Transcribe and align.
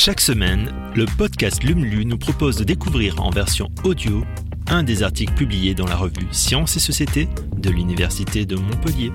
Chaque 0.00 0.20
semaine, 0.20 0.72
le 0.94 1.06
podcast 1.18 1.64
LUMLU 1.64 2.04
nous 2.04 2.18
propose 2.18 2.56
de 2.56 2.62
découvrir 2.62 3.20
en 3.20 3.30
version 3.30 3.68
audio 3.82 4.22
un 4.68 4.84
des 4.84 5.02
articles 5.02 5.34
publiés 5.34 5.74
dans 5.74 5.88
la 5.88 5.96
revue 5.96 6.28
Sciences 6.30 6.76
et 6.76 6.78
Société 6.78 7.28
de 7.56 7.68
l'Université 7.68 8.46
de 8.46 8.54
Montpellier. 8.54 9.10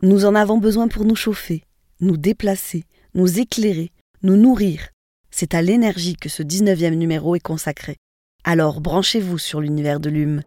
Nous 0.00 0.24
en 0.24 0.34
avons 0.34 0.56
besoin 0.56 0.88
pour 0.88 1.04
nous 1.04 1.14
chauffer, 1.14 1.64
nous 2.00 2.16
déplacer, 2.16 2.84
nous 3.14 3.38
éclairer, 3.38 3.90
nous 4.22 4.38
nourrir. 4.38 4.88
C'est 5.30 5.52
à 5.52 5.60
l'énergie 5.60 6.16
que 6.16 6.30
ce 6.30 6.42
19e 6.42 6.94
numéro 6.94 7.36
est 7.36 7.40
consacré. 7.40 7.98
Alors 8.44 8.80
branchez-vous 8.80 9.36
sur 9.36 9.60
l'univers 9.60 10.00
de 10.00 10.08
l'UM. 10.08 10.40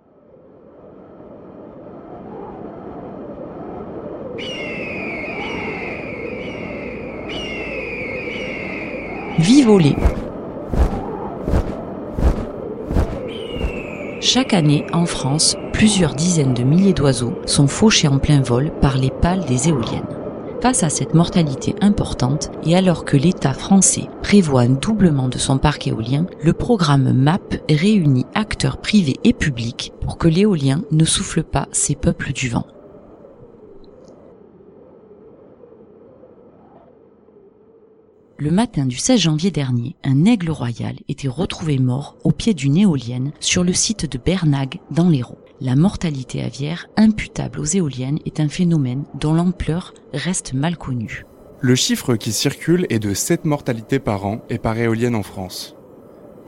Vivoler. 9.38 9.98
Chaque 14.22 14.54
année, 14.54 14.86
en 14.94 15.06
France, 15.06 15.58
plusieurs 15.74 16.14
dizaines 16.14 16.54
de 16.54 16.64
milliers 16.64 16.94
d'oiseaux 16.94 17.34
sont 17.46 17.68
fauchés 17.68 18.08
en 18.08 18.18
plein 18.18 18.42
vol 18.42 18.72
par 18.80 18.98
les 18.98 19.12
pales 19.12 19.44
des 19.44 19.68
éoliennes. 19.68 20.08
Face 20.62 20.84
à 20.84 20.90
cette 20.90 21.14
mortalité 21.14 21.76
importante, 21.82 22.50
et 22.64 22.78
alors 22.78 23.04
que 23.04 23.18
l'État 23.18 23.54
français 23.54 24.08
prévoit 24.24 24.62
un 24.62 24.70
doublement 24.70 25.28
de 25.28 25.38
son 25.38 25.58
parc 25.58 25.86
éolien, 25.86 26.26
le 26.42 26.54
programme 26.54 27.12
MAP 27.12 27.62
réunit 27.70 28.26
acteurs 28.36 28.78
privés 28.78 29.18
et 29.26 29.34
publics 29.34 29.92
pour 30.00 30.18
que 30.18 30.30
l'éolien 30.30 30.82
ne 30.92 31.04
souffle 31.04 31.44
pas 31.44 31.68
ces 31.74 31.96
peuples 31.96 32.32
du 32.32 32.48
vent. 32.48 32.66
Le 38.38 38.52
matin 38.52 38.86
du 38.86 38.98
16 38.98 39.18
janvier 39.18 39.50
dernier, 39.50 39.96
un 40.04 40.26
aigle 40.26 40.52
royal 40.52 40.98
était 41.08 41.30
retrouvé 41.30 41.80
mort 41.80 42.18
au 42.26 42.32
pied 42.32 42.54
d'une 42.54 42.76
éolienne 42.76 43.32
sur 43.40 43.64
le 43.64 43.72
site 43.72 44.12
de 44.12 44.18
Bernag 44.18 44.80
dans 44.92 45.08
l'Hérault. 45.08 45.38
La 45.62 45.78
mortalité 45.78 46.44
aviaire 46.44 46.88
imputable 46.98 47.62
aux 47.62 47.66
éoliennes 47.66 48.20
est 48.26 48.42
un 48.42 48.50
phénomène 48.50 49.06
dont 49.14 49.34
l'ampleur 49.34 49.94
reste 50.14 50.52
mal 50.52 50.76
connue. 50.76 51.26
Le 51.62 51.76
chiffre 51.76 52.18
qui 52.18 52.34
circule 52.34 52.86
est 52.90 53.00
de 53.00 53.14
7 53.14 53.46
mortalités 53.46 54.00
par 54.00 54.26
an 54.26 54.42
et 54.50 54.58
par 54.58 54.78
éolienne 54.78 55.16
en 55.16 55.24
France. 55.24 55.78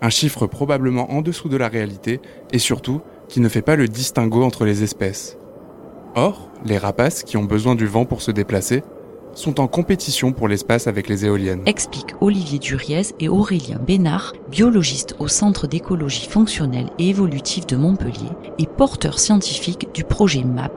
Un 0.02 0.10
chiffre 0.10 0.46
probablement 0.46 1.14
en 1.14 1.22
dessous 1.22 1.48
de 1.48 1.56
la 1.56 1.70
réalité 1.70 2.20
et 2.52 2.60
surtout 2.60 3.00
qui 3.30 3.40
ne 3.40 3.48
fait 3.48 3.62
pas 3.62 3.78
le 3.78 3.88
distinguo 3.88 4.44
entre 4.44 4.66
les 4.66 4.84
espèces. 4.84 5.38
Or, 6.16 6.52
les 6.66 6.78
rapaces 6.78 7.24
qui 7.24 7.38
ont 7.38 7.46
besoin 7.46 7.76
du 7.76 7.88
vent 7.88 8.04
pour 8.04 8.22
se 8.22 8.32
déplacer 8.32 8.84
sont 9.38 9.60
en 9.60 9.68
compétition 9.68 10.34
pour 10.34 10.48
l'espace 10.48 10.88
avec 10.88 11.08
les 11.08 11.26
éoliennes. 11.26 11.62
Explique 11.66 12.16
Olivier 12.22 12.60
Duriez 12.60 13.04
et 13.20 13.30
Aurélien 13.30 13.80
Bénard, 13.86 14.34
biologistes 14.50 15.16
au 15.20 15.28
Centre 15.28 15.68
d'écologie 15.68 16.28
fonctionnelle 16.28 16.90
et 16.98 17.10
évolutive 17.10 17.68
de 17.68 17.76
Montpellier 17.76 18.32
et 18.58 18.66
porteurs 18.66 19.20
scientifiques 19.20 19.90
du 19.94 20.04
projet 20.04 20.44
MAP, 20.44 20.72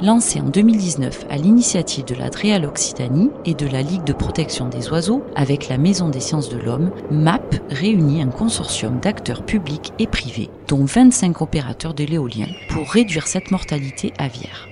lancé 0.00 0.40
en 0.40 0.48
2019 0.48 1.26
à 1.28 1.36
l'initiative 1.36 2.06
de 2.06 2.14
la 2.14 2.30
Dréal 2.30 2.64
Occitanie 2.64 3.30
et 3.44 3.54
de 3.54 3.66
la 3.66 3.82
Ligue 3.82 4.04
de 4.04 4.12
protection 4.14 4.68
des 4.68 4.88
oiseaux 4.88 5.22
avec 5.36 5.68
la 5.68 5.76
Maison 5.76 6.08
des 6.08 6.20
sciences 6.20 6.48
de 6.48 6.58
l'homme, 6.58 6.90
MAP 7.10 7.56
réunit 7.68 8.22
un 8.22 8.28
consortium 8.28 8.98
d'acteurs 9.00 9.44
publics 9.44 9.92
et 9.98 10.06
privés, 10.06 10.48
dont 10.68 10.84
25 10.84 11.42
opérateurs 11.42 11.94
de 11.94 12.04
l'éolien, 12.04 12.46
pour 12.70 12.88
réduire 12.88 13.26
cette 13.26 13.50
mortalité 13.50 14.14
aviaire. 14.18 14.68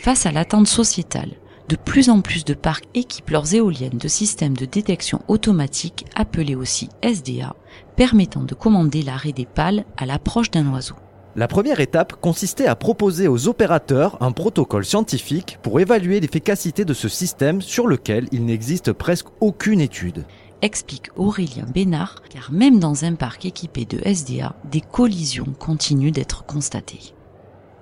Face 0.00 0.24
à 0.24 0.32
l'attente 0.32 0.66
sociétale, 0.66 1.32
de 1.68 1.76
plus 1.76 2.08
en 2.08 2.22
plus 2.22 2.46
de 2.46 2.54
parcs 2.54 2.86
équipent 2.94 3.28
leurs 3.28 3.54
éoliennes 3.54 3.98
de 3.98 4.08
systèmes 4.08 4.56
de 4.56 4.64
détection 4.64 5.20
automatique 5.28 6.06
appelés 6.16 6.54
aussi 6.54 6.88
SDA, 7.02 7.54
permettant 7.96 8.42
de 8.42 8.54
commander 8.54 9.02
l'arrêt 9.02 9.32
des 9.32 9.44
pales 9.44 9.84
à 9.98 10.06
l'approche 10.06 10.50
d'un 10.50 10.72
oiseau. 10.72 10.94
La 11.36 11.48
première 11.48 11.80
étape 11.80 12.14
consistait 12.14 12.66
à 12.66 12.76
proposer 12.76 13.28
aux 13.28 13.46
opérateurs 13.46 14.16
un 14.22 14.32
protocole 14.32 14.86
scientifique 14.86 15.58
pour 15.62 15.80
évaluer 15.80 16.18
l'efficacité 16.18 16.86
de 16.86 16.94
ce 16.94 17.10
système 17.10 17.60
sur 17.60 17.86
lequel 17.86 18.26
il 18.32 18.46
n'existe 18.46 18.92
presque 18.94 19.26
aucune 19.42 19.82
étude. 19.82 20.24
Explique 20.62 21.10
Aurélien 21.16 21.66
Bénard, 21.74 22.22
car 22.30 22.50
même 22.52 22.78
dans 22.78 23.04
un 23.04 23.16
parc 23.16 23.44
équipé 23.44 23.84
de 23.84 24.00
SDA, 24.02 24.54
des 24.70 24.80
collisions 24.80 25.52
continuent 25.58 26.10
d'être 26.10 26.46
constatées. 26.46 27.12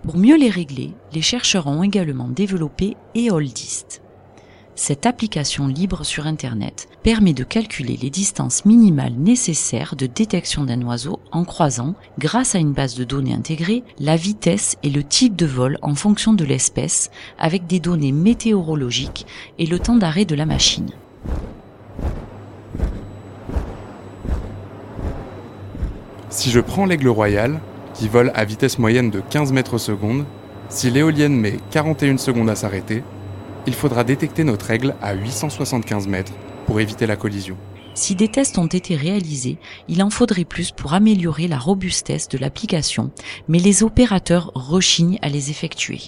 Pour 0.02 0.16
mieux 0.16 0.36
les 0.36 0.48
régler, 0.48 0.92
les 1.12 1.22
chercheurs 1.22 1.66
ont 1.66 1.82
également 1.82 2.28
développé 2.28 2.96
EOLDIST. 3.16 4.00
Cette 4.76 5.06
application 5.06 5.66
libre 5.66 6.04
sur 6.04 6.28
Internet 6.28 6.88
permet 7.02 7.32
de 7.32 7.42
calculer 7.42 7.98
les 8.00 8.10
distances 8.10 8.64
minimales 8.64 9.14
nécessaires 9.14 9.96
de 9.96 10.06
détection 10.06 10.62
d'un 10.62 10.80
oiseau 10.82 11.18
en 11.32 11.44
croisant, 11.44 11.94
grâce 12.20 12.54
à 12.54 12.58
une 12.58 12.72
base 12.72 12.94
de 12.94 13.02
données 13.02 13.34
intégrée, 13.34 13.82
la 13.98 14.14
vitesse 14.14 14.76
et 14.84 14.90
le 14.90 15.02
type 15.02 15.34
de 15.34 15.46
vol 15.46 15.78
en 15.82 15.96
fonction 15.96 16.32
de 16.32 16.44
l'espèce 16.44 17.10
avec 17.40 17.66
des 17.66 17.80
données 17.80 18.12
météorologiques 18.12 19.26
et 19.58 19.66
le 19.66 19.80
temps 19.80 19.96
d'arrêt 19.96 20.24
de 20.24 20.36
la 20.36 20.46
machine. 20.46 20.90
Si 26.30 26.52
je 26.52 26.60
prends 26.60 26.86
l'aigle 26.86 27.08
royal, 27.08 27.60
qui 27.98 28.08
vole 28.08 28.30
à 28.36 28.44
vitesse 28.44 28.78
moyenne 28.78 29.10
de 29.10 29.20
15 29.20 29.52
mètres 29.52 29.76
seconde, 29.76 30.24
si 30.68 30.88
l'éolienne 30.88 31.34
met 31.34 31.56
41 31.72 32.16
secondes 32.18 32.48
à 32.48 32.54
s'arrêter, 32.54 33.02
il 33.66 33.74
faudra 33.74 34.04
détecter 34.04 34.44
notre 34.44 34.70
aigle 34.70 34.94
à 35.02 35.14
875 35.14 36.06
mètres 36.06 36.32
pour 36.64 36.78
éviter 36.78 37.06
la 37.06 37.16
collision. 37.16 37.56
Si 37.94 38.14
des 38.14 38.28
tests 38.28 38.56
ont 38.58 38.68
été 38.68 38.94
réalisés, 38.94 39.58
il 39.88 40.00
en 40.04 40.10
faudrait 40.10 40.44
plus 40.44 40.70
pour 40.70 40.94
améliorer 40.94 41.48
la 41.48 41.58
robustesse 41.58 42.28
de 42.28 42.38
l'application, 42.38 43.10
mais 43.48 43.58
les 43.58 43.82
opérateurs 43.82 44.52
rechignent 44.54 45.18
à 45.20 45.28
les 45.28 45.50
effectuer. 45.50 46.00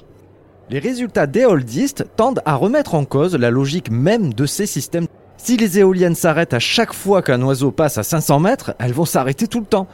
Les 0.68 0.78
résultats 0.78 1.26
d'Eoldist 1.26 2.04
tendent 2.14 2.42
à 2.44 2.54
remettre 2.54 2.94
en 2.94 3.04
cause 3.04 3.34
la 3.34 3.50
logique 3.50 3.90
même 3.90 4.32
de 4.32 4.46
ces 4.46 4.66
systèmes. 4.66 5.08
Si 5.36 5.56
les 5.56 5.80
éoliennes 5.80 6.14
s'arrêtent 6.14 6.54
à 6.54 6.60
chaque 6.60 6.92
fois 6.92 7.22
qu'un 7.22 7.42
oiseau 7.42 7.72
passe 7.72 7.98
à 7.98 8.04
500 8.04 8.38
mètres, 8.38 8.74
elles 8.78 8.92
vont 8.92 9.04
s'arrêter 9.04 9.48
tout 9.48 9.58
le 9.58 9.66
temps 9.66 9.88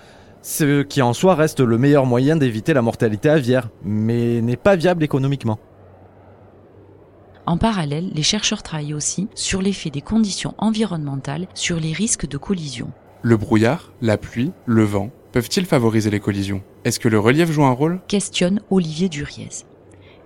ce 0.47 0.83
qui 0.83 1.03
en 1.03 1.13
soi 1.13 1.35
reste 1.35 1.59
le 1.59 1.77
meilleur 1.77 2.07
moyen 2.07 2.37
d'éviter 2.37 2.73
la 2.73 2.81
mortalité 2.81 3.29
aviaire, 3.29 3.69
mais 3.83 4.41
n'est 4.41 4.57
pas 4.57 4.77
viable 4.77 5.03
économiquement. 5.03 5.59
En 7.47 7.59
parallèle, 7.59 8.11
les 8.15 8.23
chercheurs 8.23 8.63
travaillent 8.63 8.95
aussi 8.95 9.27
sur 9.35 9.61
l'effet 9.61 9.91
des 9.91 10.03
conditions 10.03 10.55
environnementales 10.59 11.49
sur 11.55 11.81
les 11.81 11.93
risques 11.93 12.29
de 12.29 12.39
collision. 12.39 12.93
Le 13.23 13.37
brouillard, 13.37 13.93
la 14.01 14.17
pluie, 14.19 14.53
le 14.67 14.85
vent 14.85 15.11
peuvent-ils 15.33 15.67
favoriser 15.67 16.11
les 16.11 16.21
collisions? 16.21 16.63
Est-ce 16.85 17.01
que 17.01 17.09
le 17.09 17.19
relief 17.19 17.51
joue 17.51 17.65
un 17.65 17.73
rôle? 17.73 18.01
Questionne 18.07 18.61
Olivier 18.71 19.09
Duriez. 19.09 19.49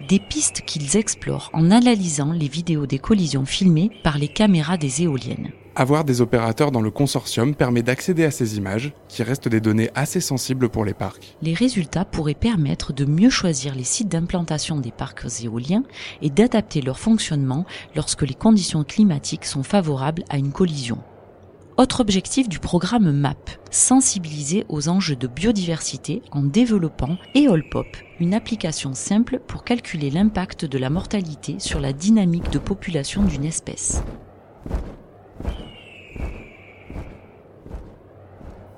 Des 0.06 0.18
pistes 0.18 0.60
qu'ils 0.66 0.98
explorent 0.98 1.48
en 1.54 1.70
analysant 1.70 2.32
les 2.32 2.48
vidéos 2.48 2.86
des 2.86 2.98
collisions 2.98 3.46
filmées 3.46 3.90
par 4.04 4.18
les 4.18 4.28
caméras 4.28 4.76
des 4.76 5.02
éoliennes. 5.02 5.50
Avoir 5.76 6.04
des 6.04 6.20
opérateurs 6.20 6.72
dans 6.72 6.80
le 6.80 6.90
consortium 6.90 7.54
permet 7.54 7.82
d'accéder 7.82 8.24
à 8.24 8.30
ces 8.30 8.56
images, 8.56 8.92
qui 9.08 9.22
restent 9.22 9.48
des 9.48 9.60
données 9.60 9.90
assez 9.94 10.20
sensibles 10.20 10.68
pour 10.68 10.84
les 10.84 10.94
parcs. 10.94 11.36
Les 11.42 11.54
résultats 11.54 12.04
pourraient 12.04 12.34
permettre 12.34 12.92
de 12.92 13.04
mieux 13.04 13.30
choisir 13.30 13.74
les 13.74 13.84
sites 13.84 14.08
d'implantation 14.08 14.78
des 14.78 14.90
parcs 14.90 15.24
éoliens 15.44 15.84
et 16.22 16.30
d'adapter 16.30 16.82
leur 16.82 16.98
fonctionnement 16.98 17.66
lorsque 17.94 18.22
les 18.22 18.34
conditions 18.34 18.82
climatiques 18.82 19.44
sont 19.44 19.62
favorables 19.62 20.24
à 20.28 20.38
une 20.38 20.52
collision. 20.52 20.98
Autre 21.76 22.00
objectif 22.00 22.48
du 22.48 22.58
programme 22.58 23.10
MAP, 23.10 23.50
sensibiliser 23.70 24.66
aux 24.68 24.88
enjeux 24.88 25.16
de 25.16 25.28
biodiversité 25.28 26.20
en 26.32 26.42
développant 26.42 27.16
EOLPOP, 27.34 27.96
une 28.18 28.34
application 28.34 28.92
simple 28.92 29.40
pour 29.46 29.64
calculer 29.64 30.10
l'impact 30.10 30.66
de 30.66 30.78
la 30.78 30.90
mortalité 30.90 31.56
sur 31.58 31.80
la 31.80 31.94
dynamique 31.94 32.50
de 32.50 32.58
population 32.58 33.22
d'une 33.22 33.46
espèce. 33.46 34.02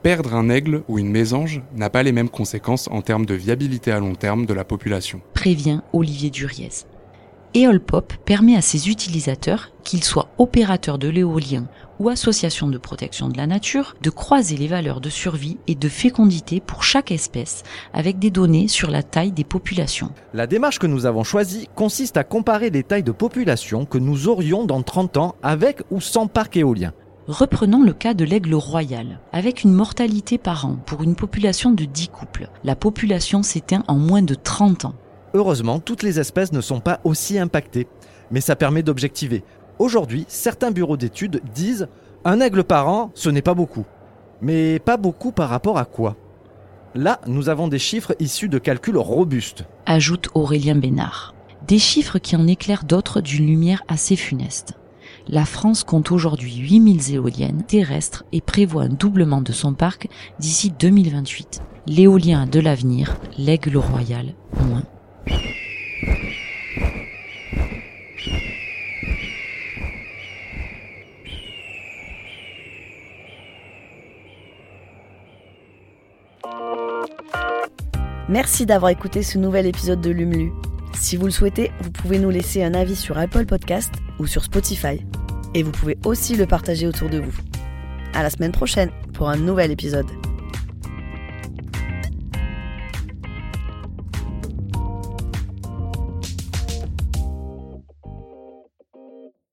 Perdre 0.02 0.34
un 0.34 0.49
aigle 0.49 0.82
ou 0.88 0.99
une 0.99 1.10
mésange 1.10 1.62
n'a 1.76 1.88
pas 1.88 2.02
les 2.02 2.10
mêmes 2.10 2.28
conséquences 2.28 2.88
en 2.90 3.02
termes 3.02 3.25
de 3.25 3.34
viabilité 3.34 3.93
à 3.93 4.00
long 4.00 4.16
terme 4.16 4.46
de 4.46 4.52
la 4.54 4.64
population. 4.64 5.20
Prévient 5.32 5.81
Olivier 5.93 6.28
Duriez. 6.28 6.70
Eolpop 7.54 8.14
permet 8.25 8.56
à 8.56 8.62
ses 8.62 8.88
utilisateurs, 8.88 9.70
qu'ils 9.84 10.02
soient 10.02 10.31
opérateurs 10.38 10.99
de 10.99 11.08
l'éolien 11.08 11.69
ou 12.00 12.08
associations 12.08 12.66
de 12.66 12.78
protection 12.78 13.28
de 13.28 13.37
la 13.37 13.46
nature, 13.46 13.94
de 14.00 14.10
croiser 14.10 14.56
les 14.56 14.66
valeurs 14.66 15.00
de 15.00 15.10
survie 15.10 15.58
et 15.69 15.76
de 15.76 15.88
fécondité 15.88 16.60
pour 16.60 16.82
chaque 16.82 17.12
espèce 17.12 17.62
avec 17.93 18.19
des 18.19 18.31
données 18.31 18.66
sur 18.66 18.90
la 18.90 19.04
taille 19.04 19.31
des 19.31 19.44
populations. 19.44 20.10
La 20.34 20.49
démarche 20.49 20.81
que 20.81 20.88
nous 20.88 21.06
avons 21.06 21.22
choisie 21.22 21.69
consiste 21.76 22.16
à 22.16 22.25
comparer 22.25 22.70
les 22.70 22.82
tailles 22.82 23.04
de 23.04 23.12
population 23.12 23.84
que 23.84 23.99
nous 23.99 24.26
aurions 24.26 24.64
dans 24.64 24.82
30 24.82 25.16
ans 25.19 25.37
avec 25.44 25.82
ou 25.93 26.00
sans 26.00 26.26
parc 26.26 26.56
éolien. 26.56 26.93
Reprenons 27.29 27.83
le 27.83 27.93
cas 27.93 28.15
de 28.15 28.25
l'aigle 28.25 28.55
royal. 28.55 29.21
Avec 29.33 29.63
une 29.63 29.73
mortalité 29.73 30.39
par 30.39 30.67
an 30.67 30.77
pour 30.87 31.05
une 31.05 31.15
population 31.15 31.71
de 31.71 31.85
10 31.85 32.09
couples, 32.09 32.49
la 32.65 32.75
population 32.75 33.45
s'éteint 33.45 33.85
en 33.87 33.95
moins 33.95 34.23
de 34.23 34.35
30 34.35 34.87
ans. 34.87 34.95
Heureusement, 35.33 35.79
toutes 35.79 36.03
les 36.03 36.19
espèces 36.19 36.53
ne 36.53 36.61
sont 36.61 36.81
pas 36.81 37.01
aussi 37.05 37.39
impactées. 37.39 37.87
mais 38.33 38.41
ça 38.41 38.57
permet 38.57 38.83
d'objectiver. 38.83 39.45
Aujourd'hui, 39.79 40.25
certains 40.27 40.71
bureaux 40.71 40.97
d'études 40.97 41.43
disent 41.55 41.87
un 42.25 42.41
aigle 42.41 42.65
par 42.65 42.89
an, 42.89 43.11
ce 43.15 43.29
n'est 43.29 43.43
pas 43.43 43.55
beaucoup. 43.55 43.85
Mais 44.41 44.79
pas 44.79 44.97
beaucoup 44.97 45.33
par 45.33 45.49
rapport 45.51 45.79
à 45.79 45.85
quoi? 45.85 46.17
Là, 46.95 47.21
nous 47.27 47.49
avons 47.49 47.69
des 47.69 47.79
chiffres 47.79 48.17
issus 48.19 48.49
de 48.49 48.59
calculs 48.59 48.97
robustes. 48.97 49.65
Ajoute 49.87 50.29
Aurélien 50.35 50.75
Bénard. 50.75 51.35
Des 51.69 51.79
chiffres 51.79 52.19
qui 52.19 52.35
en 52.37 52.47
éclairent 52.47 52.85
d'autres 52.85 53.21
d'une 53.21 53.47
lumière 53.47 53.83
assez 53.87 54.17
funeste. 54.17 54.75
La 55.29 55.45
France 55.45 55.85
compte 55.85 56.11
aujourd'hui 56.11 56.57
8000 56.57 57.15
éoliennes 57.15 57.63
terrestres 57.63 58.25
et 58.33 58.41
prévoit 58.41 58.85
un 58.85 58.89
doublement 58.89 59.41
de 59.41 59.53
son 59.53 59.73
parc 59.73 60.09
d'ici 60.41 60.73
2028. 60.79 61.63
L'éolien 61.87 62.47
de 62.47 62.61
l'avenir, 62.61 63.17
l'aigle 63.39 63.77
royal, 63.77 64.35
moins. 64.61 64.83
Merci 78.29 78.65
d'avoir 78.65 78.91
écouté 78.91 79.23
ce 79.23 79.39
nouvel 79.39 79.67
épisode 79.67 80.01
de 80.01 80.11
Lumlu. 80.11 80.53
Si 80.94 81.17
vous 81.17 81.27
le 81.27 81.33
souhaitez, 81.33 81.71
vous 81.81 81.91
pouvez 81.91 82.19
nous 82.19 82.31
laisser 82.31 82.62
un 82.62 82.75
avis 82.75 82.97
sur 82.97 83.19
Apple 83.19 83.47
Podcast 83.47 83.93
ou 84.19 84.27
sur 84.27 84.44
Spotify. 84.44 85.05
Et 85.55 85.62
vous 85.62 85.73
pouvez 85.73 85.99
aussi 86.05 86.37
le 86.37 86.47
partager 86.47 86.87
autour 86.87 87.09
de 87.09 87.19
vous. 87.19 87.33
À 88.15 88.23
la 88.23 88.31
semaine 88.31 88.53
prochaine 88.53 88.91
pour 89.15 89.29
un 89.29 89.37
nouvel 89.37 89.71
épisode. 89.71 90.06